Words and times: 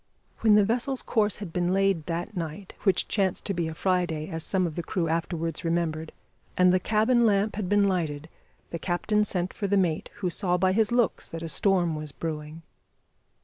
When 0.39 0.55
the 0.55 0.65
vessel's 0.65 1.03
course 1.03 1.35
had 1.35 1.53
been 1.53 1.71
laid 1.73 2.07
that 2.07 2.35
night 2.35 2.73
which 2.81 3.07
chanced 3.07 3.45
to 3.45 3.53
be 3.53 3.67
a 3.67 3.75
Friday, 3.75 4.29
as 4.29 4.43
some 4.43 4.65
of 4.65 4.75
the 4.75 4.81
crew 4.81 5.07
afterwards 5.07 5.63
remembered 5.63 6.11
and 6.57 6.73
the 6.73 6.79
cabin 6.79 7.23
lamp 7.23 7.55
had 7.55 7.69
been 7.69 7.87
lighted, 7.87 8.27
the 8.71 8.79
captain 8.79 9.23
sent 9.23 9.53
for 9.53 9.67
the 9.67 9.77
mate, 9.77 10.09
who 10.15 10.31
saw 10.31 10.57
by 10.57 10.71
his 10.71 10.91
looks 10.91 11.27
that 11.27 11.43
a 11.43 11.47
storm 11.49 11.95
was 11.95 12.11
brewing. 12.11 12.63